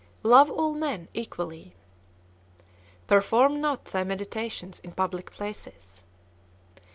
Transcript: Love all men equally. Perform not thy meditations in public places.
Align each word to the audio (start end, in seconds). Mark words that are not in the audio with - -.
Love 0.23 0.49
all 0.49 0.73
men 0.73 1.07
equally. 1.13 1.75
Perform 3.05 3.61
not 3.61 3.85
thy 3.85 4.03
meditations 4.03 4.79
in 4.79 4.93
public 4.93 5.29
places. 5.31 6.01